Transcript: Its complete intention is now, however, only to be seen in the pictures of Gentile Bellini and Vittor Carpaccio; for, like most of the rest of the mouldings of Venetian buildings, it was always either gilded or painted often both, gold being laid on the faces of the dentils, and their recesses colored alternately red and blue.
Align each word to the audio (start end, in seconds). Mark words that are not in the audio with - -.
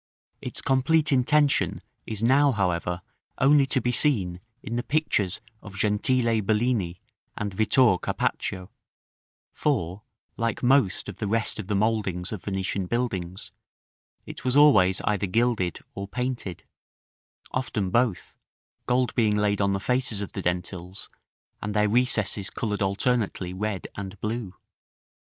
Its 0.41 0.63
complete 0.63 1.11
intention 1.11 1.77
is 2.07 2.23
now, 2.23 2.51
however, 2.51 3.03
only 3.37 3.67
to 3.67 3.79
be 3.79 3.91
seen 3.91 4.41
in 4.63 4.75
the 4.75 4.81
pictures 4.81 5.41
of 5.61 5.77
Gentile 5.77 6.41
Bellini 6.41 6.99
and 7.37 7.53
Vittor 7.53 8.01
Carpaccio; 8.01 8.71
for, 9.51 10.01
like 10.37 10.63
most 10.63 11.07
of 11.07 11.17
the 11.17 11.27
rest 11.27 11.59
of 11.59 11.67
the 11.67 11.75
mouldings 11.75 12.31
of 12.31 12.41
Venetian 12.43 12.87
buildings, 12.87 13.51
it 14.25 14.43
was 14.43 14.55
always 14.57 15.01
either 15.01 15.27
gilded 15.27 15.81
or 15.93 16.07
painted 16.07 16.63
often 17.51 17.91
both, 17.91 18.33
gold 18.87 19.13
being 19.13 19.35
laid 19.35 19.61
on 19.61 19.73
the 19.73 19.79
faces 19.79 20.19
of 20.19 20.31
the 20.31 20.41
dentils, 20.41 21.11
and 21.61 21.75
their 21.75 21.87
recesses 21.87 22.49
colored 22.49 22.81
alternately 22.81 23.53
red 23.53 23.87
and 23.95 24.19
blue. 24.19 24.55